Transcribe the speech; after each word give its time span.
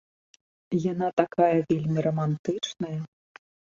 Яна 0.91 1.07
такая 1.21 1.51
вельмі 1.73 1.99
рамантычная. 2.07 2.95